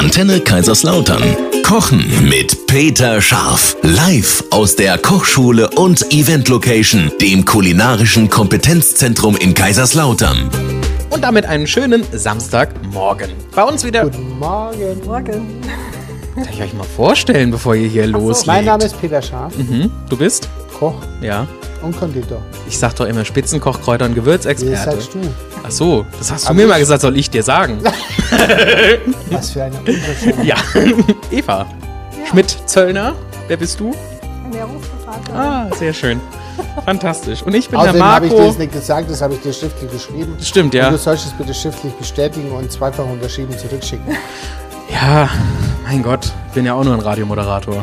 Antenne 0.00 0.40
Kaiserslautern. 0.40 1.22
Kochen 1.62 2.26
mit 2.26 2.66
Peter 2.66 3.20
Scharf. 3.20 3.76
Live 3.82 4.42
aus 4.50 4.74
der 4.74 4.96
Kochschule 4.96 5.68
und 5.68 6.10
Event 6.10 6.48
Location, 6.48 7.12
dem 7.20 7.44
kulinarischen 7.44 8.30
Kompetenzzentrum 8.30 9.36
in 9.36 9.52
Kaiserslautern. 9.52 10.48
Und 11.10 11.22
damit 11.22 11.44
einen 11.44 11.66
schönen 11.66 12.02
Samstagmorgen. 12.12 13.28
Bei 13.54 13.62
uns 13.62 13.84
wieder. 13.84 14.04
Guten 14.04 14.38
Morgen. 14.38 15.04
Morgen. 15.04 15.60
Darf 16.34 16.48
ich 16.50 16.62
euch 16.62 16.72
mal 16.72 16.84
vorstellen, 16.84 17.50
bevor 17.50 17.74
ihr 17.74 17.88
hier 17.88 18.06
loslegt? 18.06 18.46
Mein 18.46 18.64
Name 18.64 18.84
ist 18.84 18.98
Peter 18.98 19.20
Scharf, 19.20 19.54
Mhm. 19.58 19.90
Du 20.08 20.16
bist? 20.16 20.48
Koch 20.80 20.94
Ja. 21.20 21.46
und 21.82 21.96
Konditor. 21.96 22.42
Ich 22.66 22.76
sag 22.78 22.94
doch 22.96 23.04
immer 23.06 23.24
Spitzenkoch, 23.24 23.80
Kräuter 23.82 24.06
und 24.06 24.14
Gewürzexperte. 24.16 24.76
sagst 24.90 25.14
du? 25.14 25.20
Ach 25.62 25.70
so, 25.70 26.06
das 26.18 26.32
hast 26.32 26.44
du 26.44 26.48
Aber 26.48 26.56
mir 26.56 26.66
mal 26.66 26.80
gesagt, 26.80 27.02
soll 27.02 27.16
ich 27.18 27.30
dir 27.30 27.42
sagen. 27.42 27.78
Was 29.30 29.50
für 29.52 29.62
eine 29.64 29.76
Unterschied. 29.78 30.42
ja. 30.42 30.56
Eva. 31.30 31.66
Schmidt-Zöllner. 32.30 33.14
Wer 33.48 33.56
bist 33.56 33.78
du? 33.80 33.94
Ernährungsberater. 34.44 35.34
Ah, 35.34 35.66
sehr 35.76 35.92
schön. 35.92 36.20
Fantastisch. 36.84 37.42
Und 37.42 37.54
ich 37.54 37.68
bin 37.68 37.78
der 37.78 37.90
Außerdem 37.90 38.02
habe 38.04 38.26
ich 38.26 38.32
dir 38.32 38.38
Marco. 38.38 38.50
das 38.50 38.58
nicht 38.58 38.72
gesagt, 38.72 39.10
das 39.10 39.20
habe 39.22 39.34
ich 39.34 39.40
dir 39.40 39.52
schriftlich 39.52 39.90
geschrieben. 39.90 40.36
Stimmt, 40.42 40.74
Und 40.74 40.78
ja. 40.80 40.90
du 40.90 40.98
sollst 40.98 41.26
es 41.26 41.32
bitte 41.32 41.54
schriftlich 41.54 41.92
bestätigen 41.94 42.50
und 42.52 42.70
zweifach 42.70 43.04
unterschrieben 43.06 43.56
zurückschicken. 43.56 44.16
Ja, 44.92 45.28
mein 45.86 46.02
Gott. 46.02 46.26
Ich 46.48 46.54
bin 46.54 46.64
ja 46.66 46.74
auch 46.74 46.84
nur 46.84 46.94
ein 46.94 47.00
Radiomoderator. 47.00 47.82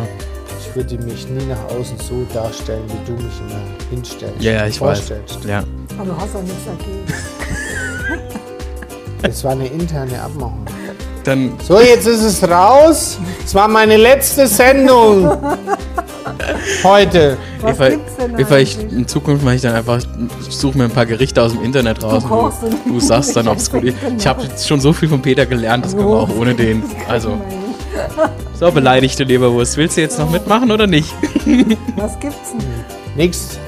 Ich 0.70 0.76
würde 0.76 1.04
mich 1.04 1.28
nie 1.30 1.46
nach 1.46 1.64
außen 1.76 1.98
so 2.00 2.26
darstellen, 2.34 2.84
wie 2.88 3.06
du 3.12 3.14
mich 3.14 3.34
immer 3.40 3.60
hinstellst. 3.90 4.42
Ja, 4.42 4.52
ja, 4.54 4.66
ich 4.68 4.80
weiß. 4.80 5.00
vorstellst. 5.00 5.40
Ja. 5.46 5.64
Aber 5.98 6.06
du 6.06 6.18
hast 6.18 6.34
doch 6.36 6.42
nichts 6.42 6.66
dagegen. 6.66 7.04
Das 9.24 9.44
war 9.44 9.54
eine 9.54 9.66
interne 9.66 10.22
Abmachung. 10.22 10.64
Dann 11.24 11.54
So, 11.68 11.80
jetzt 11.80 12.06
ist 12.06 12.22
es 12.22 12.48
raus. 12.48 13.18
Es 13.44 13.56
war 13.56 13.68
meine 13.68 13.98
letzte 13.98 14.46
Sendung. 14.46 15.28
Heute. 16.84 17.36
Was 17.62 17.76
Eva, 17.78 17.90
gibt's 17.90 18.16
denn 18.16 18.38
Eva, 18.40 18.58
ich, 18.58 18.80
in 18.80 19.08
Zukunft 19.08 19.44
mache 19.44 19.56
ich 19.56 19.62
dann 19.64 19.74
einfach, 19.74 20.00
ich 20.48 20.56
suche 20.56 20.78
mir 20.78 20.84
ein 20.84 20.92
paar 20.92 21.08
Gerichte 21.08 21.42
aus 21.42 21.52
dem 21.54 21.64
Internet 21.64 22.04
raus. 22.04 22.24
und 22.24 22.30
kochst 22.30 22.64
und- 22.64 22.74
du, 22.86 22.94
du 22.94 23.00
sagst 23.00 23.36
dann, 23.36 23.48
ob 23.48 23.58
es 23.58 23.72
gut 23.72 23.84
ist. 23.86 23.98
Ich 24.20 24.28
habe 24.28 24.44
jetzt 24.44 24.68
schon 24.68 24.80
so 24.80 24.94
viel 24.94 25.10
von 25.10 25.20
Peter 25.22 25.48
gelernt, 25.48 25.84
das 25.86 25.96
können 25.96 26.08
wir 26.10 26.16
auch 26.16 26.30
ohne 26.38 26.54
den. 26.54 26.84
Also, 27.10 27.42
so 28.60 28.72
beleidigte 28.72 29.24
Leberwurst. 29.24 29.78
Willst 29.78 29.98
du 29.98 30.02
jetzt 30.02 30.18
noch 30.20 30.30
mitmachen 30.30 30.72
oder 30.72 30.88
nicht? 30.88 31.14
Was 31.96 32.20
gibt's 32.20 32.52
denn? 32.52 32.68
Nix. 33.16 33.60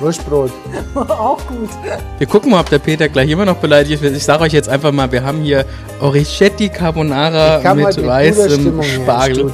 Wurstbrot. 0.00 0.50
Auch 0.94 1.38
gut. 1.46 1.70
Wir 2.18 2.26
gucken 2.26 2.50
mal, 2.50 2.60
ob 2.60 2.70
der 2.70 2.78
Peter 2.78 3.08
gleich 3.08 3.30
immer 3.30 3.44
noch 3.44 3.56
beleidigt 3.56 4.02
ist. 4.02 4.16
Ich 4.16 4.24
sage 4.24 4.44
euch 4.44 4.52
jetzt 4.52 4.68
einfach 4.68 4.92
mal, 4.92 5.10
wir 5.10 5.22
haben 5.22 5.40
hier 5.42 5.64
Orichetti 6.00 6.68
Carbonara 6.68 7.74
mit 7.74 8.06
weißem 8.06 8.82
Spargel. 8.82 9.52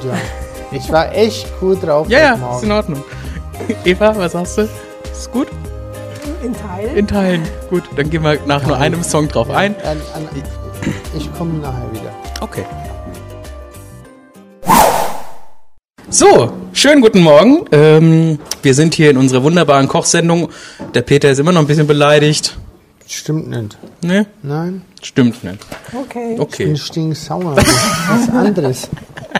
Ich 0.72 0.90
war 0.90 1.14
echt 1.14 1.48
gut 1.60 1.82
drauf 1.82 2.08
Ja, 2.08 2.18
ja, 2.36 2.56
ist 2.56 2.64
in 2.64 2.72
Ordnung. 2.72 3.04
Eva, 3.84 4.14
was 4.16 4.32
sagst 4.32 4.58
du? 4.58 4.62
Ist 5.12 5.30
gut? 5.30 5.48
In 6.42 6.54
Teilen. 6.54 6.96
In 6.96 7.06
Teilen. 7.06 7.42
Gut, 7.70 7.84
dann 7.94 8.10
gehen 8.10 8.22
wir 8.24 8.38
nach 8.46 8.66
nur 8.66 8.76
einem 8.76 9.02
Song 9.02 9.28
drauf 9.28 9.50
ein. 9.50 9.76
An, 9.84 9.98
an, 10.14 10.28
ich 11.16 11.32
komme 11.34 11.54
nachher 11.54 11.92
wieder. 11.92 12.10
Okay. 12.40 12.64
So, 16.12 16.52
schönen 16.74 17.00
guten 17.00 17.20
Morgen. 17.22 17.64
Ähm, 17.72 18.38
wir 18.62 18.74
sind 18.74 18.92
hier 18.92 19.08
in 19.08 19.16
unserer 19.16 19.42
wunderbaren 19.44 19.88
Kochsendung. 19.88 20.50
Der 20.92 21.00
Peter 21.00 21.30
ist 21.30 21.38
immer 21.38 21.52
noch 21.52 21.62
ein 21.62 21.66
bisschen 21.66 21.86
beleidigt. 21.86 22.58
Stimmt 23.08 23.48
nicht. 23.48 23.78
Ne? 24.02 24.26
Nein, 24.42 24.82
Stimmt 25.02 25.42
nicht. 25.42 25.58
Okay. 25.94 26.34
ich 26.34 26.40
Okay. 26.40 26.64
bin 26.66 26.76
stinksauer. 26.76 27.56
Was 27.56 28.28
anderes. 28.28 28.88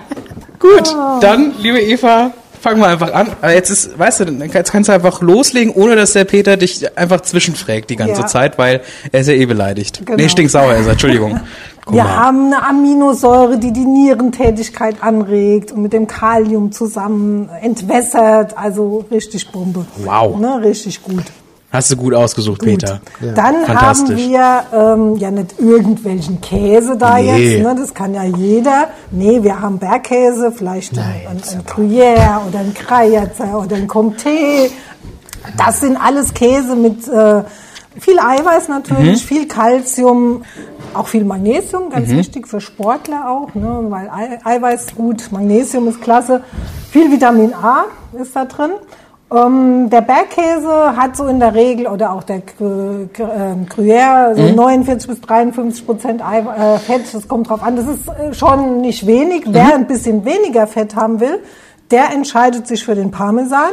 Gut, 0.59 0.95
dann, 1.21 1.53
liebe 1.61 1.79
Eva, 1.79 2.33
fangen 2.61 2.81
wir 2.81 2.87
einfach 2.89 3.13
an. 3.13 3.29
Aber 3.43 3.53
jetzt 3.53 3.69
ist, 3.69 3.99
weißt 3.99 4.21
du, 4.21 4.25
dann 4.25 4.51
kannst 4.51 4.73
kannst 4.73 4.89
du 4.89 4.95
einfach 4.95 5.21
loslegen, 5.21 5.75
ohne 5.75 5.95
dass 5.95 6.13
der 6.15 6.25
Peter 6.25 6.57
dich 6.57 6.97
einfach 6.97 7.21
zwischenfragt 7.21 7.91
die 7.91 7.97
ganze 7.97 8.23
Ja. 8.23 8.27
Zeit, 8.27 8.57
weil 8.57 8.81
er 9.11 9.21
ist 9.21 9.27
ja 9.27 9.35
eh 9.35 9.45
beleidigt. 9.47 10.01
Genau. 10.07 10.17
Nee, 10.17 10.29
stinksauer 10.31 10.75
ist 10.77 10.87
er, 10.87 10.93
Entschuldigung. 10.93 11.39
Guck 11.85 11.95
Wir 11.95 12.05
mal. 12.05 12.17
haben 12.17 12.47
eine 12.53 12.63
Aminosäure, 12.69 13.59
die 13.59 13.73
die 13.73 13.85
Nierentätigkeit 13.85 14.97
anregt 15.03 15.73
und 15.73 15.83
mit 15.83 15.93
dem 15.93 16.07
Kalium 16.07 16.71
zusammen 16.73 17.49
entwässert. 17.61 18.57
Also 18.57 19.05
richtig 19.11 19.51
Bombe. 19.51 19.85
Wow. 20.05 20.39
Ne, 20.39 20.61
richtig 20.63 21.03
gut. 21.03 21.25
Hast 21.73 21.91
du 21.91 21.97
gut 21.97 22.13
ausgesucht, 22.15 22.59
Gut. 22.61 22.69
Peter. 22.69 23.01
Dann 23.35 23.67
haben 23.67 24.09
wir 24.17 24.63
ähm, 24.75 25.17
ja 25.17 25.31
nicht 25.31 25.59
irgendwelchen 25.59 26.39
Käse 26.43 26.99
da 26.99 27.17
Nee. 27.17 27.55
jetzt, 27.55 27.63
ne? 27.65 27.75
das 27.75 27.95
kann 27.95 28.13
ja 28.15 28.25
jeder. 28.25 28.89
Nee, 29.11 29.43
wir 29.43 29.59
haben 29.59 29.79
Bergkäse, 29.79 30.53
vielleicht 30.53 30.99
ein, 30.99 31.05
ein, 31.31 31.37
ein 31.39 31.65
Gruyère 31.65 32.47
oder 32.47 32.59
ein 32.59 32.75
Krajatzer 32.75 33.59
oder 33.59 33.77
ein 33.77 33.89
Comté. 33.89 34.71
Das 35.57 35.81
sind 35.81 35.97
alles 35.97 36.35
Käse 36.35 36.77
mit 36.77 37.09
äh, 37.09 37.43
viel 37.99 38.19
Eiweiß 38.21 38.69
Mhm. 38.69 38.75
natürlich, 38.75 39.25
viel 39.25 39.49
Calcium, 39.49 40.43
auch 40.95 41.07
viel 41.09 41.25
Magnesium, 41.25 41.91
ganz 41.91 42.09
wichtig 42.11 42.47
für 42.49 42.61
Sportler 42.61 43.31
auch, 43.31 43.55
ne? 43.55 43.87
weil 43.89 44.09
Ei- 44.11 44.39
Eiweiß 44.45 44.95
gut, 44.95 45.31
Magnesium 45.33 45.89
ist 45.89 46.01
klasse. 46.01 46.43
Viel 46.91 47.11
Vitamin 47.11 47.55
A 47.55 47.85
ist 48.21 48.35
da 48.37 48.45
drin. 48.45 48.71
Ähm, 49.35 49.89
der 49.89 50.03
Bergkäse 50.03 50.95
hat 50.97 51.17
so 51.17 51.27
in 51.27 51.41
der 51.41 51.55
Regel, 51.55 51.87
oder 51.87 52.13
auch 52.13 52.23
der 52.23 52.43
ähm, 52.61 53.09
Gruyère, 53.67 54.35
so 54.35 54.55
49 54.55 55.09
bis 55.09 55.21
53 55.23 55.87
Prozent 55.87 56.23
Ei- 56.23 56.41
äh, 56.41 56.79
Fett, 56.79 57.03
das 57.13 57.27
kommt 57.27 57.49
drauf 57.49 57.63
an. 57.63 57.77
Das 57.77 57.87
ist 57.87 58.09
äh, 58.09 58.35
schon 58.35 58.83
nicht 58.83 59.07
wenig. 59.07 59.45
Wer 59.47 59.75
ein 59.75 59.87
bisschen 59.87 60.25
weniger 60.27 60.67
Fett 60.67 60.95
haben 60.97 61.21
will, 61.21 61.39
der 61.91 62.11
entscheidet 62.13 62.67
sich 62.67 62.85
für 62.85 62.95
den 62.95 63.11
Parmesan. 63.11 63.71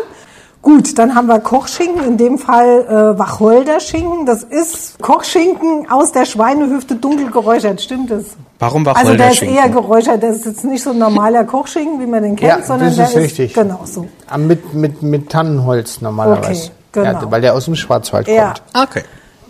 Gut, 0.62 0.98
dann 1.00 1.16
haben 1.16 1.28
wir 1.28 1.40
Kochschinken, 1.40 2.04
in 2.04 2.18
dem 2.18 2.38
Fall 2.38 2.86
äh, 3.16 3.18
Wacholderschinken. 3.18 4.26
Das 4.26 4.44
ist 4.44 5.00
Kochschinken 5.02 5.90
aus 5.90 6.12
der 6.12 6.26
Schweinehüfte 6.26 6.96
dunkel 6.96 7.32
geräuchert, 7.32 7.80
stimmt 7.82 8.12
das? 8.12 8.26
Warum 8.60 8.86
Also 8.88 9.14
der 9.16 9.32
ist 9.32 9.42
Wacholderschinken? 9.42 9.58
eher 9.58 9.70
geräuchert, 9.70 10.22
das 10.24 10.36
ist 10.38 10.46
jetzt 10.46 10.66
nicht 10.66 10.84
so 10.84 10.90
ein 10.90 10.98
normaler 10.98 11.46
Kochschinken, 11.46 12.02
wie 12.02 12.06
man 12.08 12.24
den 12.24 12.36
kennt, 12.36 12.60
Ja, 12.60 12.62
sondern 12.66 12.90
das 12.90 12.98
der 12.98 13.06
ist 13.08 13.16
richtig. 13.16 13.54
genau 13.54 13.80
so. 13.86 14.06
Ah, 14.28 14.38
Mit, 14.38 14.74
mit, 14.74 15.02
mit 15.02 15.30
Tannenholz 15.30 16.02
normalerweise. 16.02 16.72
Okay, 16.92 17.06
genau. 17.08 17.22
ja, 17.22 17.32
weil 17.32 17.40
der 17.42 17.54
aus 17.54 17.64
dem 17.66 17.76
Schwarzwald 17.76 18.28
Ja. 18.28 18.54
kommt. 18.74 18.90
Okay. 18.90 19.04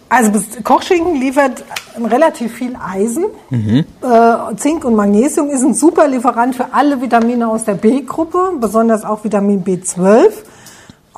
Also 0.10 0.32
Kochschinken 0.64 1.16
liefert 1.20 1.64
relativ 2.04 2.54
viel 2.54 2.76
Eisen. 2.84 3.26
Mhm. 3.50 3.86
Äh, 4.04 4.56
Zink 4.58 4.84
und 4.86 4.96
Magnesium 4.96 5.50
ist 5.50 5.64
ein 5.64 5.74
super 5.76 6.08
Lieferant 6.08 6.56
für 6.56 6.68
alle 6.72 7.00
Vitamine 7.02 7.48
aus 7.48 7.64
der 7.66 7.74
B-Gruppe, 7.76 8.54
besonders 8.60 9.04
auch 9.06 9.24
Vitamin 9.24 9.64
B12. 9.64 10.30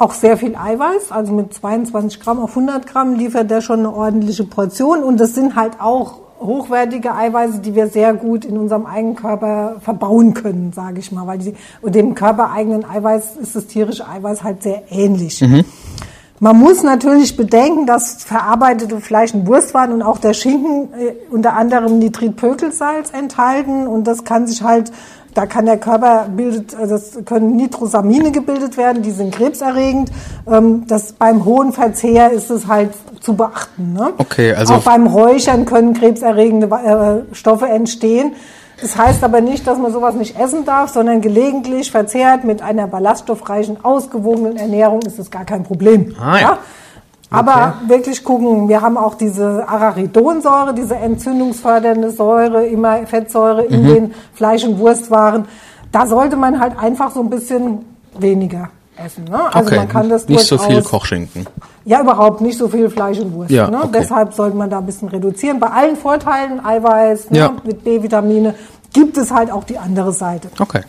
Auch 0.02 0.16
sehr 0.16 0.36
viel 0.36 0.56
Eiweiß, 0.56 1.12
also 1.12 1.32
mit 1.32 1.54
22 1.54 2.20
Gramm 2.20 2.40
auf 2.40 2.58
100 2.58 2.88
Gramm 2.88 3.14
liefert 3.14 3.52
der 3.52 3.62
schon 3.62 3.82
eine 3.82 3.94
ordentliche 3.94 4.44
Portion. 4.46 5.04
Und 5.04 5.20
das 5.20 5.36
sind 5.36 5.56
halt 5.56 5.80
auch 5.80 6.22
hochwertige 6.40 7.14
Eiweiße, 7.14 7.60
die 7.60 7.76
wir 7.76 7.88
sehr 7.88 8.16
gut 8.16 8.44
in 8.44 8.58
unserem 8.58 8.88
Eigenkörper 8.88 9.76
verbauen 9.80 10.34
können, 10.34 10.74
sage 10.74 10.98
ich 10.98 11.12
mal. 11.12 11.28
Weil 11.28 11.38
die, 11.38 11.54
und 11.84 11.94
dem 11.94 12.16
körpereigenen 12.16 12.84
Eiweiß 12.84 13.38
ist 13.44 13.56
das 13.56 13.68
tierische 13.68 14.08
Eiweiß 14.08 14.42
halt 14.42 14.64
sehr 14.64 14.82
ähnlich. 14.90 15.40
Man 16.40 16.58
muss 16.58 16.82
natürlich 16.82 17.38
bedenken, 17.38 17.86
dass 17.86 18.24
verarbeitete 18.24 19.00
Fleisch- 19.02 19.36
und 19.36 19.46
Wurstwaren 19.46 19.92
und 19.92 20.02
auch 20.02 20.18
der 20.18 20.34
Schinken 20.34 20.92
äh, 21.00 21.14
unter 21.30 21.54
anderem 21.54 22.00
Nitritpökelsalz 22.00 23.12
enthalten 23.14 23.86
und 23.86 24.06
das 24.06 24.24
kann 24.24 24.48
sich 24.48 24.64
halt, 24.64 24.92
da 25.34 25.46
kann 25.46 25.66
der 25.66 25.78
Körper 25.78 26.28
bildet, 26.36 26.76
also 26.76 26.96
das 26.96 27.26
können 27.26 27.56
Nitrosamine 27.56 28.32
gebildet 28.32 28.78
werden, 28.78 29.02
die 29.02 29.12
sind 29.12 29.34
krebserregend. 29.34 30.12
Ähm, 30.48 30.86
das 30.88 31.14
beim 31.14 31.46
hohen 31.46 31.72
Verzehr 31.74 32.32
ist 32.32 32.50
es 32.50 32.68
halt 32.68 32.92
zu 33.22 33.36
beachten. 33.36 33.94
Ne? 33.94 34.14
Okay, 34.18 34.54
also- 34.54 34.76
auch 34.76 34.84
beim 34.84 35.08
Räuchern 35.08 35.66
können 35.66 35.94
krebserregende 35.94 36.68
äh, 37.32 37.36
Stoffe 37.36 37.68
entstehen. 37.68 38.34
Das 38.82 38.98
heißt 38.98 39.24
aber 39.24 39.42
nicht, 39.42 39.68
dass 39.68 39.78
man 39.78 39.94
sowas 39.94 40.16
nicht 40.16 40.40
essen 40.40 40.66
darf, 40.66 40.90
sondern 40.92 41.22
gelegentlich 41.22 41.92
verzehrt 41.92 42.44
mit 42.44 42.64
einer 42.64 42.88
ballaststoffreichen, 42.88 43.86
ausgewogenen 43.86 44.58
Ernährung 44.58 45.02
ist 45.04 45.20
es 45.20 45.30
gar 45.30 45.46
kein 45.46 45.64
Problem. 45.64 46.16
Ah, 46.20 46.40
ja. 46.40 46.58
Aber 47.34 47.76
wirklich 47.88 48.24
gucken, 48.24 48.68
wir 48.68 48.82
haben 48.82 48.98
auch 48.98 49.16
diese 49.16 49.68
Arachidonsäure, 49.68 50.74
diese 50.74 50.96
entzündungsfördernde 50.98 52.12
Säure, 52.12 52.66
immer 52.66 52.98
Fettsäure 53.08 53.64
Mhm. 53.64 53.74
in 53.74 53.84
den 53.86 54.14
Fleisch- 54.34 54.66
und 54.66 54.78
Wurstwaren. 54.80 55.46
Da 55.94 56.06
sollte 56.06 56.36
man 56.36 56.60
halt 56.60 56.78
einfach 56.78 57.12
so 57.12 57.22
ein 57.22 57.30
bisschen 57.30 57.86
weniger 58.20 58.70
essen. 58.98 59.24
Ne? 59.26 59.40
Also 59.54 59.68
okay. 59.68 59.78
man 59.78 59.88
kann 59.88 60.10
das 60.10 60.28
Nicht 60.28 60.46
so 60.46 60.58
viel 60.58 60.82
Kochschinken. 60.84 61.46
ja, 61.86 62.02
überhaupt 62.02 62.42
nicht 62.42 62.58
so 62.58 62.68
viel 62.68 62.90
Fleisch 62.90 63.20
und 63.20 63.34
Wurst. 63.34 63.52
Ja, 63.52 63.70
ne? 63.70 63.78
okay. 63.80 63.90
Deshalb 63.94 64.34
sollte 64.34 64.58
man 64.58 64.70
da 64.70 64.80
ein 64.80 64.86
bisschen 64.86 65.08
reduzieren. 65.08 65.60
Bei 65.60 65.68
allen 65.68 65.96
Vorteilen, 65.96 66.64
Eiweiß 66.64 67.30
ne, 67.32 67.38
Ja. 67.38 67.52
mit 67.64 67.84
B-Vitamine, 67.86 68.56
gibt 68.94 69.18
es 69.18 69.32
halt 69.32 69.52
auch 69.52 69.64
die 69.64 69.78
andere 69.78 70.12
Seite. 70.12 70.50
Okay. 70.60 70.82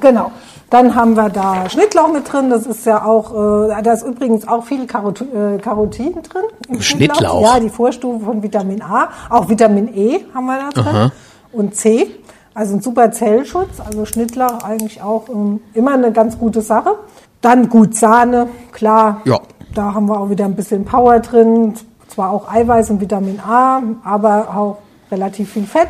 Genau. 0.00 0.30
Dann 0.72 0.94
haben 0.94 1.16
wir 1.16 1.28
da 1.28 1.68
Schnittlauch 1.68 2.10
mit 2.10 2.32
drin. 2.32 2.48
Das 2.48 2.64
ist 2.64 2.86
ja 2.86 3.04
auch, 3.04 3.68
äh, 3.68 3.82
da 3.82 3.92
ist 3.92 4.06
übrigens 4.06 4.48
auch 4.48 4.64
viel 4.64 4.86
Karot 4.86 5.20
äh, 5.20 5.58
Carotin 5.58 6.14
drin. 6.22 6.44
im 6.66 6.80
Schnittlauch? 6.80 7.42
Ja, 7.42 7.60
die 7.60 7.68
Vorstufe 7.68 8.24
von 8.24 8.42
Vitamin 8.42 8.80
A. 8.80 9.10
Auch 9.28 9.50
Vitamin 9.50 9.94
E 9.94 10.20
haben 10.32 10.46
wir 10.46 10.70
da 10.72 10.82
drin. 10.82 11.12
Und 11.52 11.76
C. 11.76 12.08
Also 12.54 12.74
ein 12.76 12.80
super 12.80 13.12
Zellschutz, 13.12 13.80
also 13.84 14.06
Schnittlauch 14.06 14.62
eigentlich 14.62 15.02
auch 15.02 15.28
ähm, 15.28 15.60
immer 15.74 15.92
eine 15.92 16.10
ganz 16.10 16.38
gute 16.38 16.62
Sache. 16.62 16.94
Dann 17.42 17.68
gut 17.68 17.94
Sahne, 17.94 18.48
klar. 18.72 19.20
Ja. 19.26 19.40
Da 19.74 19.92
haben 19.92 20.06
wir 20.06 20.18
auch 20.18 20.30
wieder 20.30 20.46
ein 20.46 20.56
bisschen 20.56 20.86
Power 20.86 21.20
drin. 21.20 21.74
Zwar 22.08 22.30
auch 22.30 22.50
Eiweiß 22.50 22.88
und 22.88 23.00
Vitamin 23.02 23.40
A, 23.40 23.82
aber 24.04 24.48
auch 24.56 24.78
relativ 25.10 25.52
viel 25.52 25.66
Fett. 25.66 25.88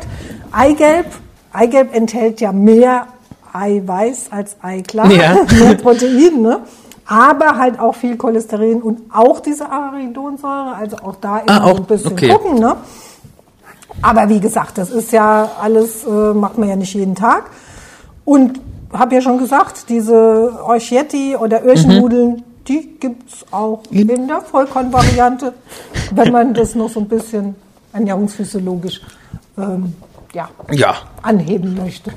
Eigelb. 0.51 1.05
Eigelb 1.53 1.95
enthält 1.95 2.41
ja 2.41 2.51
mehr 2.51 3.07
Eiweiß 3.53 4.27
als 4.31 4.57
Eiklar. 4.61 5.09
Ja. 5.11 5.37
mehr 5.59 5.75
Protein, 5.75 6.41
ne? 6.41 6.59
Aber 7.05 7.57
halt 7.57 7.79
auch 7.79 7.95
viel 7.95 8.15
Cholesterin 8.17 8.81
und 8.81 9.01
auch 9.13 9.39
diese 9.41 9.69
Arachidonsäure. 9.69 10.75
Also 10.75 10.97
auch 10.97 11.15
da 11.17 11.39
immer 11.39 11.61
Ah, 11.61 11.63
auch, 11.65 11.77
ein 11.77 11.85
bisschen 11.85 12.13
okay. 12.13 12.29
gucken, 12.29 12.59
ne? 12.59 12.75
Aber 14.01 14.27
wie 14.29 14.39
gesagt, 14.39 14.77
das 14.77 14.89
ist 14.89 15.11
ja 15.11 15.49
alles, 15.61 16.03
äh, 16.05 16.09
macht 16.33 16.57
man 16.57 16.69
ja 16.69 16.75
nicht 16.75 16.93
jeden 16.93 17.15
Tag. 17.15 17.49
Und 18.25 18.59
habe 18.91 19.15
ja 19.15 19.21
schon 19.21 19.37
gesagt, 19.37 19.89
diese 19.89 20.59
Orchetti 20.65 21.35
oder 21.35 21.63
Öhrchennudeln, 21.63 22.43
die 22.67 22.97
gibt's 22.99 23.45
auch 23.51 23.81
in 23.91 24.27
der 24.27 24.41
Vollkornvariante, 24.41 25.53
wenn 26.11 26.31
man 26.31 26.53
das 26.53 26.75
noch 26.75 26.89
so 26.89 27.01
ein 27.01 27.07
bisschen 27.07 27.55
ernährungsphysiologisch 27.91 29.01
ähm, 29.57 29.93
ja, 30.33 30.47
Ja. 30.71 30.95
anheben 31.21 31.75
möchte. 31.75 32.11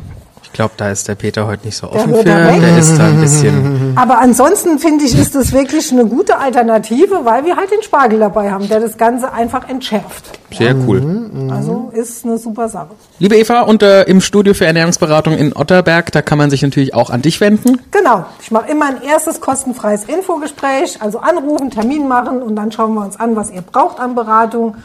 Ich 0.57 0.59
glaube, 0.59 0.73
da 0.79 0.89
ist 0.89 1.07
der 1.07 1.17
Peter 1.17 1.47
heute 1.47 1.67
nicht 1.67 1.77
so 1.77 1.87
Der 1.87 1.97
offen 1.97 2.15
hört 2.15 2.27
für. 2.27 2.61
Der 2.61 2.79
ist 2.79 2.97
da 2.97 3.09
ein 3.09 3.21
bisschen. 3.21 3.93
Aber 3.97 4.21
ansonsten 4.21 4.79
finde 4.79 5.05
ich, 5.05 5.15
ist 5.15 5.35
das 5.35 5.53
wirklich 5.53 5.93
eine 5.93 6.07
gute 6.07 6.39
Alternative, 6.39 7.27
weil 7.27 7.45
wir 7.45 7.57
halt 7.57 7.71
den 7.71 7.83
Spargel 7.83 8.21
dabei 8.21 8.51
haben, 8.51 8.67
der 8.67 8.81
das 8.81 8.97
Ganze 8.97 9.35
einfach 9.35 9.69
entschärft. 9.69 10.39
Sehr 10.51 10.75
cool. 10.75 11.31
Also 11.51 11.91
ist 11.93 12.25
eine 12.25 12.39
super 12.39 12.71
Sache. 12.71 12.93
Liebe 13.19 13.37
Eva, 13.37 13.61
und 13.61 13.83
äh, 13.83 14.05
im 14.05 14.23
Studio 14.23 14.55
für 14.55 14.65
Ernährungsberatung 14.65 15.37
in 15.37 15.55
Otterberg, 15.55 16.11
da 16.13 16.23
kann 16.23 16.39
man 16.39 16.49
sich 16.49 16.63
natürlich 16.63 16.95
auch 16.95 17.11
an 17.11 17.21
dich 17.21 17.39
wenden. 17.43 17.79
Genau, 17.91 18.25
ich 18.41 18.51
mache 18.51 18.71
immer 18.71 18.87
ein 18.87 19.03
erstes 19.03 19.43
kostenfreies 19.43 20.05
Infogespräch, 20.05 21.03
also 21.03 21.19
anrufen, 21.19 21.71
Termin 21.71 22.09
machen 22.09 22.41
und 22.41 22.57
dann 22.57 22.73
schauen 22.73 22.95
wir 22.95 23.05
uns 23.05 23.21
an, 23.21 23.37
was 23.37 23.51
ihr 23.51 23.61
braucht 23.61 24.01
an 24.01 24.15
Beratung. 24.15 24.77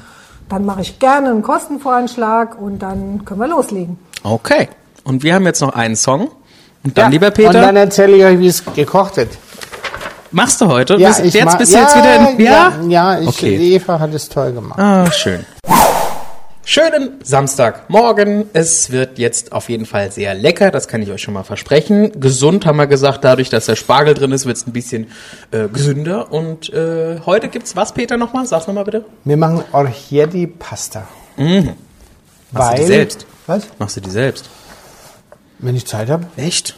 Dann 0.49 0.65
mache 0.65 0.81
ich 0.81 0.99
gerne 0.99 1.29
einen 1.29 1.43
Kostenvoranschlag 1.43 2.61
und 2.61 2.79
dann 2.79 3.23
können 3.23 3.39
wir 3.39 3.47
loslegen. 3.47 3.97
Okay. 4.23 4.67
Und 5.03 5.23
wir 5.23 5.33
haben 5.35 5.45
jetzt 5.45 5.61
noch 5.61 5.73
einen 5.73 5.95
Song. 5.95 6.29
Und 6.83 6.97
dann, 6.97 7.05
Ja, 7.05 7.09
lieber 7.09 7.27
Und 7.27 7.33
Peter, 7.35 7.53
dann 7.53 7.75
erzähle 7.75 8.17
ich 8.17 8.23
euch, 8.23 8.39
wie 8.39 8.47
es 8.47 8.63
gekocht 8.73 9.17
wird. 9.17 9.29
machst 10.31 10.61
du 10.61 10.67
heute? 10.67 10.95
Ja, 10.97 11.09
bist, 11.09 11.25
ich 11.25 11.33
jetzt 11.33 11.57
bist 11.57 11.71
du 11.71 11.77
ja, 11.77 11.83
jetzt 11.83 11.95
wieder 11.95 12.15
in. 12.31 12.39
Ja? 12.39 12.73
Ja, 12.87 13.15
ja 13.15 13.19
ich, 13.21 13.27
Okay. 13.27 13.75
Eva 13.75 13.99
hat 13.99 14.13
es 14.13 14.29
toll 14.29 14.51
gemacht. 14.53 14.79
Ah, 14.79 15.11
schön. 15.11 15.45
Schönen 16.63 17.19
Samstagmorgen. 17.23 18.45
Es 18.53 18.91
wird 18.91 19.17
jetzt 19.17 19.51
auf 19.51 19.67
jeden 19.69 19.85
Fall 19.85 20.11
sehr 20.11 20.35
lecker, 20.35 20.69
das 20.71 20.87
kann 20.87 21.01
ich 21.01 21.09
euch 21.11 21.21
schon 21.21 21.33
mal 21.33 21.43
versprechen. 21.43 22.19
Gesund 22.19 22.65
haben 22.65 22.77
wir 22.77 22.87
gesagt, 22.87 23.23
dadurch, 23.23 23.49
dass 23.49 23.65
der 23.65 23.75
Spargel 23.75 24.13
drin 24.13 24.31
ist, 24.31 24.45
wird 24.45 24.57
es 24.57 24.67
ein 24.67 24.71
bisschen 24.71 25.07
äh, 25.51 25.67
gesünder. 25.67 26.31
Und 26.31 26.71
äh, 26.71 27.19
heute 27.25 27.49
gibt's 27.49 27.75
was, 27.75 27.93
Peter, 27.93 28.15
nochmal? 28.15 28.45
Sag's 28.45 28.67
nochmal 28.67 28.85
bitte. 28.85 29.03
Wir 29.25 29.37
machen 29.37 29.63
Orchietti 29.71 30.47
Pasta. 30.47 31.07
Machst 31.35 32.73
du 32.73 32.75
die 32.77 32.85
selbst? 32.85 33.25
Was? 33.47 33.63
Machst 33.79 33.97
du 33.97 34.01
die 34.01 34.11
selbst? 34.11 34.49
Wenn 35.61 35.75
ich 35.75 35.85
Zeit 35.85 36.09
habe. 36.09 36.25
Echt? 36.37 36.75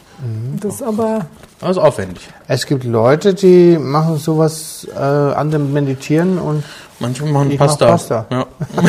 Das 0.60 0.76
ist 0.76 0.82
aber 0.82 1.26
Also 1.60 1.80
aufwendig. 1.80 2.28
Es 2.46 2.66
gibt 2.66 2.84
Leute, 2.84 3.34
die 3.34 3.76
machen 3.78 4.16
sowas, 4.18 4.86
äh, 4.94 4.98
andere 5.00 5.60
meditieren 5.60 6.38
und 6.38 6.62
Manche 7.00 7.24
machen 7.24 7.50
Ich 7.50 7.58
mach 7.58 7.66
Pasta. 7.66 7.86
Pasta. 7.88 8.26
Ja. 8.30 8.46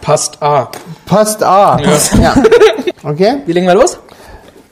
Pasta. 0.00 0.70
passt 1.06 1.42
A. 1.42 1.78
Ja. 2.20 2.34
Okay? 3.04 3.36
Wie 3.46 3.52
legen 3.52 3.66
wir 3.66 3.74
los? 3.74 3.98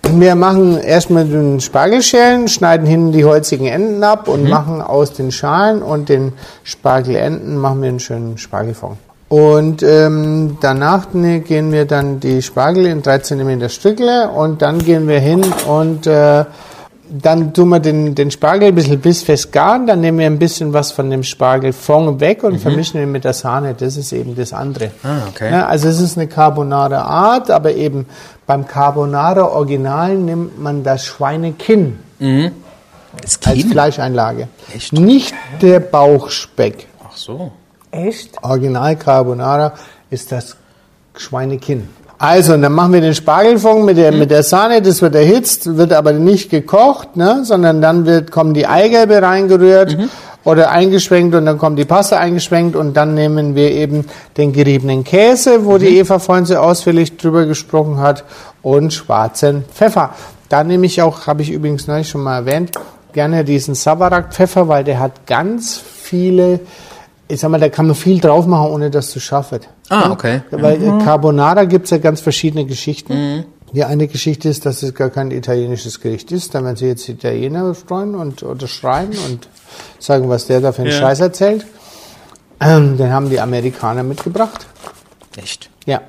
Wir 0.03 0.35
machen 0.35 0.79
erstmal 0.79 1.25
den 1.25 1.61
Spargelschälen, 1.61 2.49
schneiden 2.49 2.87
hinten 2.87 3.13
die 3.13 3.25
holzigen 3.25 3.67
Enden 3.67 4.03
ab 4.03 4.29
und 4.29 4.45
Mhm. 4.45 4.51
machen 4.51 4.83
aus 4.83 5.13
den 5.13 5.31
Schalen 5.31 5.83
und 5.83 6.09
den 6.09 6.33
Spargelenden 6.65 7.57
machen 7.57 7.81
wir 7.83 7.89
einen 7.91 8.01
schönen 8.01 8.37
Spargelfond. 8.39 8.99
Und 9.31 9.85
ähm, 9.85 10.59
danach 10.61 11.15
ne, 11.15 11.39
gehen 11.39 11.71
wir 11.71 11.85
dann 11.85 12.19
die 12.19 12.43
Spargel 12.43 12.87
in 12.87 13.01
3 13.01 13.21
cm 13.21 13.69
Stückle 13.69 14.29
und 14.29 14.61
dann 14.61 14.81
gehen 14.81 15.07
wir 15.07 15.21
hin 15.21 15.45
und 15.69 16.09
äh, 16.09 16.45
dann 17.09 17.55
tun 17.55 17.69
wir 17.69 17.79
den, 17.79 18.17
den 18.17 18.33
Spargel 18.33 18.69
ein 18.69 18.75
bisschen 18.75 18.99
bissfest 18.99 19.53
garen, 19.53 19.87
dann 19.87 20.01
nehmen 20.01 20.19
wir 20.19 20.27
ein 20.27 20.41
bisschen 20.41 20.73
was 20.73 20.91
von 20.91 21.11
dem 21.11 21.23
Spargelfond 21.23 22.19
weg 22.19 22.43
und 22.43 22.59
vermischen 22.59 23.01
ihn 23.01 23.13
mit 23.13 23.23
der 23.23 23.33
Sahne. 23.33 23.75
Das 23.75 23.97
ist 23.97 24.13
eben 24.13 24.35
das 24.35 24.53
andere. 24.53 24.87
Mhm. 24.87 25.09
Ah, 25.09 25.23
okay. 25.29 25.53
Ja, 25.53 25.67
also 25.67 25.87
es 25.87 26.01
ist 26.01 26.19
eine 26.19 26.27
Carbonara 26.27 27.03
Art, 27.03 27.53
aber 27.53 27.73
eben 27.73 28.07
beim 28.49 28.67
Carbonara 28.67 29.45
Original 29.45 30.17
nimmt 30.17 30.61
man 30.61 30.83
das 30.83 31.05
Schweinekinn 31.05 32.01
Das 33.23 33.39
als? 33.45 33.63
Fleischeinlage. 33.63 34.49
Echt? 34.75 34.93
Nicht 34.93 35.35
der 35.63 35.79
Bauchspeck. 35.79 36.89
Ach 37.05 37.17
so. 37.17 37.53
Echt. 37.91 38.43
Original 38.43 38.97
Carbonara 38.97 39.73
ist 40.11 40.33
das 40.33 40.57
Schweinekinn. 41.17 41.89
Also, 42.19 42.53
und 42.53 42.61
dann 42.61 42.73
machen 42.73 42.93
wir 42.93 43.01
den 43.01 43.15
Spargelfond 43.15 43.87
mit 43.87 43.97
der, 43.97 44.13
mit 44.13 44.31
der 44.31 44.43
Sahne, 44.43 44.83
das 44.83 45.01
wird 45.01 45.15
erhitzt, 45.15 45.79
wird 45.79 45.95
aber 45.95 46.13
nicht 46.13 46.51
gekocht, 46.51 47.17
ne, 47.17 47.41
sondern 47.45 47.81
dann 47.81 48.05
wird, 48.05 48.31
kommen 48.31 48.53
die 48.53 48.67
Eigelbe 48.67 49.23
reingerührt 49.23 49.97
oder 50.45 50.71
eingeschwenkt 50.71 51.35
und 51.35 51.47
dann 51.47 51.57
kommt 51.57 51.79
die 51.79 51.87
Pasta 51.87 52.19
eingeschwenkt 52.19 52.77
und 52.77 52.95
dann 52.95 53.15
nehmen 53.15 53.55
wir 53.55 53.71
eben 53.71 54.05
den 54.37 54.53
geriebenen 54.53 55.03
Käse, 55.03 55.65
wo 55.65 55.79
die 55.79 55.99
Eva 55.99 56.19
vorhin 56.19 56.45
so 56.45 56.57
ausführlich 56.57 57.17
drüber 57.17 57.47
gesprochen 57.47 58.01
hat 58.01 58.25
und 58.61 58.93
schwarzen 58.93 59.65
Pfeffer. 59.73 60.11
Da 60.51 60.63
nehme 60.63 60.85
ich 60.85 61.01
auch, 61.01 61.27
habe 61.27 61.41
ich 61.41 61.51
übrigens 61.51 61.87
neulich 61.87 62.11
schon 62.11 62.23
mal 62.23 62.41
erwähnt, 62.41 62.73
gerne 63.15 63.45
diesen 63.45 63.75
Savarak-Pfeffer, 63.75 64.69
weil 64.69 64.85
der 64.85 64.99
hat 65.01 65.27
ganz 65.27 65.79
viele 65.79 66.61
ich 67.31 67.41
sag 67.41 67.51
mal, 67.51 67.61
da 67.61 67.69
kann 67.69 67.87
man 67.87 67.95
viel 67.95 68.21
drauf 68.21 68.47
machen, 68.47 68.71
ohne 68.71 68.91
dass 68.91 69.15
es 69.15 69.23
scharf 69.23 69.53
wird. 69.53 69.69
Ah, 69.89 70.11
okay. 70.11 70.43
Weil 70.51 70.83
äh, 70.83 71.05
Carbonara 71.05 71.65
gibt's 71.65 71.91
ja 71.91 71.99
ganz 71.99 72.21
verschiedene 72.21 72.65
Geschichten. 72.67 73.45
Die 73.73 73.85
eine 73.85 74.09
Geschichte 74.09 74.49
ist, 74.49 74.67
dass 74.67 74.83
es 74.83 74.95
gar 74.95 75.11
kein 75.11 75.31
italienisches 75.31 76.01
Gericht 76.01 76.33
ist. 76.33 76.55
Da 76.55 76.65
werden 76.65 76.77
sie 76.77 76.87
jetzt 76.87 77.09
Italiener 77.09 77.73
freuen 77.75 78.17
und 78.17 78.43
oder 78.43 78.67
schreien 78.67 79.11
und 79.29 79.49
sagen, 80.01 80.29
was 80.29 80.47
der 80.49 80.61
da 80.61 80.73
für 80.73 80.83
einen 80.83 80.91
Ja. 80.91 80.99
Scheiß 80.99 81.21
erzählt. 81.21 81.65
Ähm, 82.61 82.97
den 82.99 83.13
haben 83.13 83.31
die 83.31 83.41
Amerikaner 83.41 84.03
mitgebracht. 84.03 84.67
Echt? 85.37 85.71
Ja, 85.87 86.01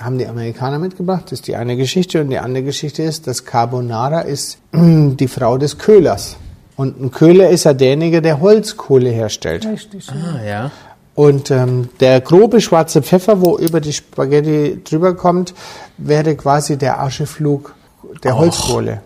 haben 0.00 0.16
die 0.16 0.26
Amerikaner 0.26 0.78
mitgebracht. 0.78 1.24
Das 1.26 1.32
ist 1.32 1.46
die 1.46 1.56
eine 1.56 1.76
Geschichte. 1.76 2.22
Und 2.22 2.30
die 2.30 2.38
andere 2.38 2.64
Geschichte 2.64 3.02
ist, 3.02 3.26
dass 3.26 3.44
Carbonara 3.44 4.22
ist 4.22 4.58
die 4.72 5.28
Frau 5.28 5.58
des 5.58 5.76
Köhlers. 5.78 6.36
Und 6.80 6.98
ein 6.98 7.10
Köhler 7.10 7.50
ist 7.50 7.64
ja 7.64 7.74
derjenige, 7.74 8.22
der 8.22 8.40
Holzkohle 8.40 9.10
herstellt. 9.10 9.66
Richtig. 9.66 10.08
Ah, 10.08 10.42
ja. 10.42 10.70
Und 11.14 11.50
ähm, 11.50 11.90
der 12.00 12.22
grobe 12.22 12.62
schwarze 12.62 13.02
Pfeffer, 13.02 13.42
wo 13.42 13.58
über 13.58 13.82
die 13.82 13.92
Spaghetti 13.92 14.82
drüber 14.82 15.14
kommt, 15.14 15.52
wäre 15.98 16.34
quasi 16.36 16.78
der 16.78 16.98
Ascheflug 17.02 17.74
der 18.22 18.38
Holzkohle. 18.38 19.02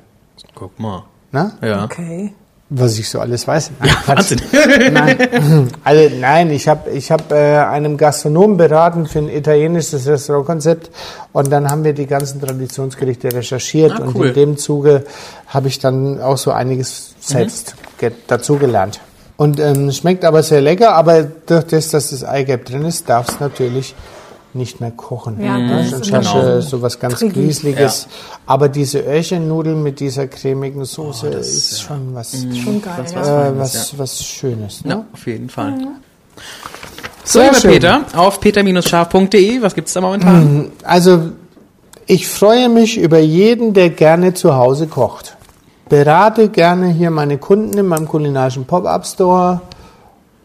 Guck 0.54 0.78
mal. 0.78 1.02
Na? 1.32 1.54
Ja. 1.60 1.82
Okay. 1.82 2.32
Was 2.76 2.98
ich 2.98 3.08
so 3.08 3.20
alles 3.20 3.46
weiß. 3.46 3.70
Nein, 3.78 3.90
Quatsch. 4.04 4.08
Wahnsinn. 4.16 4.40
Nein, 4.92 5.70
also 5.84 6.14
nein, 6.16 6.50
ich 6.50 6.66
habe 6.66 6.90
ich 6.90 7.10
hab, 7.12 7.30
äh, 7.30 7.58
einem 7.58 7.96
Gastronom 7.96 8.56
beraten 8.56 9.06
für 9.06 9.20
ein 9.20 9.28
italienisches 9.28 10.06
Restaurantkonzept 10.06 10.90
und 11.32 11.52
dann 11.52 11.70
haben 11.70 11.84
wir 11.84 11.92
die 11.92 12.06
ganzen 12.06 12.40
Traditionsgerichte 12.40 13.32
recherchiert 13.32 13.92
Ah, 13.92 14.02
und 14.02 14.16
cool. 14.16 14.28
in 14.28 14.34
dem 14.34 14.56
Zuge 14.58 15.04
habe 15.46 15.68
ich 15.68 15.78
dann 15.78 16.20
auch 16.20 16.36
so 16.38 16.50
einiges 16.50 17.14
selbst 17.20 17.76
ge 17.98 18.10
dazugelernt. 18.26 19.00
Und 19.36 19.60
ähm, 19.60 19.90
schmeckt 19.92 20.24
aber 20.24 20.42
sehr 20.42 20.60
lecker, 20.60 20.94
aber 20.94 21.22
durch 21.24 21.64
das, 21.64 21.90
dass 21.90 22.10
das 22.10 22.24
Eigelb 22.24 22.64
drin 22.66 22.84
ist, 22.84 23.08
darf 23.08 23.28
es 23.28 23.40
natürlich 23.40 23.94
nicht 24.54 24.80
mehr 24.80 24.90
kochen. 24.90 25.42
Ja, 25.42 25.58
das 25.58 25.90
Sonst 25.90 26.06
ist 26.06 26.12
hast 26.12 26.32
genau. 26.32 26.60
so 26.60 26.82
was 26.82 26.98
ganz 26.98 27.18
Tricky. 27.18 27.32
Grieseliges. 27.32 28.08
Aber 28.46 28.68
diese 28.68 29.00
Öhrchennudeln 29.00 29.82
mit 29.82 30.00
dieser 30.00 30.26
cremigen 30.26 30.84
Soße 30.84 31.28
ist 31.28 31.82
schon 31.82 32.14
was, 32.14 32.32
Schon 32.32 32.80
geil. 32.82 32.94
Das 32.98 33.12
ja. 33.12 33.20
war's. 33.20 33.28
äh, 33.28 33.58
was, 33.58 33.98
was 33.98 34.24
Schönes. 34.24 34.84
Ne? 34.84 34.90
Ja, 34.92 35.04
auf 35.12 35.26
jeden 35.26 35.48
Fall. 35.48 35.74
So, 37.24 37.38
Sehr 37.38 37.48
lieber 37.48 37.60
schön. 37.60 37.70
Peter, 37.72 38.04
auf 38.14 38.40
peter-scharf.de, 38.40 39.62
was 39.62 39.74
gibt's 39.74 39.92
da 39.94 40.00
momentan? 40.00 40.70
Also, 40.82 41.30
ich 42.06 42.28
freue 42.28 42.68
mich 42.68 42.98
über 42.98 43.18
jeden, 43.18 43.72
der 43.72 43.90
gerne 43.90 44.34
zu 44.34 44.54
Hause 44.54 44.86
kocht. 44.86 45.36
Berate 45.88 46.48
gerne 46.48 46.88
hier 46.88 47.10
meine 47.10 47.38
Kunden 47.38 47.78
in 47.78 47.86
meinem 47.86 48.08
kulinarischen 48.08 48.66
Pop-Up-Store. 48.66 49.62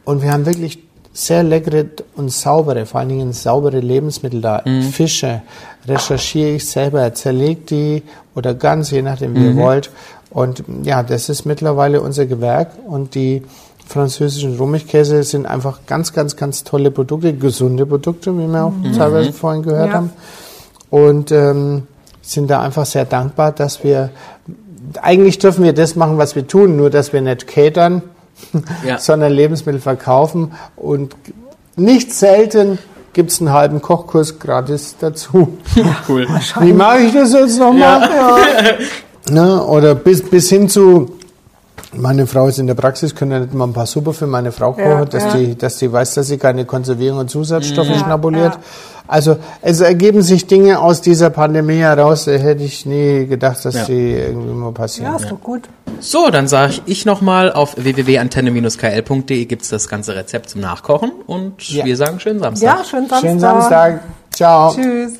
Und 0.05 0.21
wir 0.21 0.31
haben 0.31 0.45
wirklich 0.45 0.79
sehr 1.19 1.43
leckere 1.43 1.85
und 2.15 2.31
saubere, 2.31 2.85
vor 2.85 3.01
allen 3.01 3.09
Dingen 3.09 3.33
saubere 3.33 3.79
Lebensmittel 3.79 4.39
da. 4.41 4.63
Fische 4.91 5.41
recherchiere 5.87 6.51
ich 6.51 6.69
selber, 6.69 7.13
zerlege 7.13 7.61
die 7.69 8.03
oder 8.35 8.53
ganz, 8.53 8.91
je 8.91 9.01
nachdem 9.01 9.35
wie 9.35 9.45
ihr 9.47 9.55
wollt. 9.57 9.89
Und 10.29 10.63
ja, 10.83 11.03
das 11.03 11.27
ist 11.27 11.45
mittlerweile 11.45 12.01
unser 12.01 12.25
Gewerk. 12.25 12.71
Und 12.87 13.15
die 13.15 13.43
französischen 13.85 14.55
Rummichkäse 14.57 15.23
sind 15.23 15.45
einfach 15.45 15.79
ganz, 15.87 16.13
ganz, 16.13 16.35
ganz 16.37 16.63
tolle 16.63 16.89
Produkte, 16.91 17.33
gesunde 17.33 17.85
Produkte, 17.85 18.37
wie 18.37 18.47
wir 18.47 18.65
auch 18.65 18.73
teilweise 18.95 19.33
vorhin 19.33 19.63
gehört 19.63 19.89
Ja. 19.89 19.93
haben. 19.95 20.11
und 20.91 21.31
ähm, 21.31 21.83
sind 22.21 22.49
da 22.49 22.61
einfach 22.61 22.85
sehr 22.85 23.05
dankbar, 23.05 23.51
dass 23.51 23.83
wir, 23.83 24.11
eigentlich 25.01 25.39
dürfen 25.39 25.63
wir 25.63 25.73
das 25.73 25.95
machen, 25.95 26.17
was 26.17 26.35
wir 26.35 26.47
tun, 26.47 26.77
nur 26.77 26.89
dass 26.91 27.11
wir 27.11 27.21
nicht 27.21 27.47
catern, 27.47 28.03
Ja. 28.85 28.97
sondern 28.97 29.31
Lebensmittel 29.31 29.81
verkaufen 29.81 30.53
und 30.75 31.15
nicht 31.75 32.13
selten 32.13 32.79
gibt 33.13 33.31
es 33.31 33.39
einen 33.39 33.51
halben 33.51 33.81
Kochkurs 33.81 34.39
gratis 34.39 34.95
dazu. 34.99 35.57
Cool. 36.07 36.27
Wie 36.61 36.73
mache 36.73 36.99
ich 36.99 37.13
das 37.13 37.33
jetzt 37.33 37.59
nochmal? 37.59 38.01
Ja. 38.01 38.37
Ne? 39.29 39.63
Oder 39.63 39.93
bis, 39.93 40.27
bis 40.27 40.49
hin 40.49 40.69
zu, 40.69 41.18
meine 41.95 42.27
Frau 42.27 42.47
ist 42.47 42.59
in 42.59 42.67
der 42.67 42.75
Praxis, 42.75 43.15
können 43.15 43.31
ja 43.31 43.39
nicht 43.39 43.53
mal 43.53 43.65
ein 43.65 43.73
paar 43.73 43.85
Suppe 43.87 44.13
für 44.13 44.27
meine 44.27 44.51
Frau 44.51 44.71
kochen, 44.73 44.83
Ja, 44.89 45.05
dass, 45.05 45.23
ja. 45.25 45.33
Die, 45.37 45.57
dass 45.57 45.77
die 45.77 45.91
weiß, 45.91 46.13
dass 46.15 46.27
sie 46.27 46.37
keine 46.37 46.65
Konservierung 46.65 47.19
und 47.19 47.29
Zusatzstoffe 47.29 47.89
Ja, 47.89 47.99
schnabuliert. 47.99 48.53
ja. 48.53 48.59
Also 49.07 49.37
es 49.63 49.81
ergeben 49.81 50.21
sich 50.21 50.45
Dinge 50.45 50.79
aus 50.79 51.01
dieser 51.01 51.31
Pandemie 51.31 51.77
heraus, 51.77 52.25
da 52.25 52.31
hätte 52.33 52.63
ich 52.63 52.85
nie 52.85 53.25
gedacht, 53.25 53.65
dass 53.65 53.73
Ja. 53.73 53.85
die 53.85 54.11
irgendwie 54.13 54.53
mal 54.53 54.71
passieren. 54.71 55.11
Ja, 55.13 55.17
ist 55.17 55.31
doch 55.31 55.41
gut. 55.41 55.63
So, 55.99 56.29
dann 56.29 56.47
sage 56.47 56.75
ich 56.85 57.05
nochmal, 57.05 57.51
auf 57.51 57.75
www.antenne-kl.de 57.75 59.45
gibt's 59.45 59.69
das 59.69 59.87
ganze 59.89 60.15
Rezept 60.15 60.51
zum 60.51 60.61
Nachkochen 60.61 61.11
und 61.25 61.67
Ja. 61.69 61.85
wir 61.85 61.97
sagen 61.97 62.19
schönen 62.19 62.39
Samstag. 62.39 62.65
Ja, 62.67 62.83
schönen 62.85 63.07
Samstag. 63.09 63.21
Schönen 63.27 63.39
Samstag. 63.39 63.99
Ciao. 64.31 64.73
Tschüss. 64.75 65.13